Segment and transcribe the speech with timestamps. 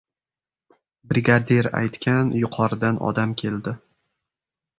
[1.11, 3.77] Brigadir aytgan yuqoridan odam keldi.